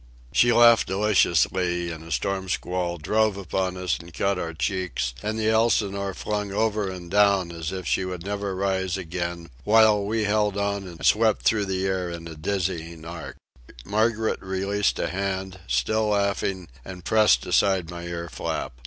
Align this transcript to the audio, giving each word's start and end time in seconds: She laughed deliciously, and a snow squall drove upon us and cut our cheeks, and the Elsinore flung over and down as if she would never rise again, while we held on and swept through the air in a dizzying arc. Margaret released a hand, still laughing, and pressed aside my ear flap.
She 0.31 0.51
laughed 0.51 0.87
deliciously, 0.87 1.91
and 1.91 2.03
a 2.03 2.11
snow 2.11 2.47
squall 2.47 2.97
drove 2.97 3.37
upon 3.37 3.77
us 3.77 3.99
and 3.99 4.11
cut 4.11 4.39
our 4.39 4.51
cheeks, 4.55 5.13
and 5.21 5.37
the 5.37 5.49
Elsinore 5.51 6.15
flung 6.15 6.51
over 6.51 6.89
and 6.89 7.11
down 7.11 7.51
as 7.51 7.71
if 7.71 7.85
she 7.85 8.03
would 8.03 8.25
never 8.25 8.55
rise 8.55 8.97
again, 8.97 9.51
while 9.63 10.03
we 10.03 10.23
held 10.23 10.57
on 10.57 10.87
and 10.87 11.05
swept 11.05 11.43
through 11.43 11.65
the 11.65 11.85
air 11.85 12.09
in 12.09 12.27
a 12.27 12.33
dizzying 12.33 13.05
arc. 13.05 13.35
Margaret 13.85 14.41
released 14.41 14.97
a 14.97 15.07
hand, 15.09 15.59
still 15.67 16.07
laughing, 16.07 16.67
and 16.83 17.05
pressed 17.05 17.45
aside 17.45 17.91
my 17.91 18.05
ear 18.05 18.27
flap. 18.27 18.73